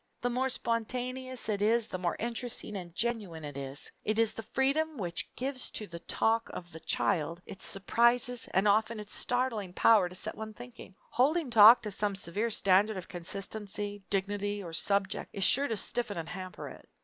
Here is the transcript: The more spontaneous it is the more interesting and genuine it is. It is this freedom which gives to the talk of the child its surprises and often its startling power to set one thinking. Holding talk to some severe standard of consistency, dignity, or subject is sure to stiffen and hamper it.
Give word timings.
The 0.19 0.31
more 0.31 0.49
spontaneous 0.49 1.47
it 1.47 1.61
is 1.61 1.85
the 1.85 1.99
more 1.99 2.15
interesting 2.17 2.75
and 2.75 2.95
genuine 2.95 3.43
it 3.43 3.55
is. 3.55 3.91
It 4.03 4.17
is 4.17 4.33
this 4.33 4.47
freedom 4.51 4.97
which 4.97 5.29
gives 5.35 5.69
to 5.73 5.85
the 5.85 5.99
talk 5.99 6.49
of 6.49 6.71
the 6.71 6.79
child 6.79 7.39
its 7.45 7.67
surprises 7.67 8.47
and 8.51 8.67
often 8.67 8.99
its 8.99 9.13
startling 9.13 9.73
power 9.73 10.09
to 10.09 10.15
set 10.15 10.33
one 10.33 10.55
thinking. 10.55 10.95
Holding 11.11 11.51
talk 11.51 11.83
to 11.83 11.91
some 11.91 12.15
severe 12.15 12.49
standard 12.49 12.97
of 12.97 13.09
consistency, 13.09 14.01
dignity, 14.09 14.63
or 14.63 14.73
subject 14.73 15.29
is 15.33 15.43
sure 15.43 15.67
to 15.67 15.77
stiffen 15.77 16.17
and 16.17 16.29
hamper 16.29 16.67
it. 16.67 16.89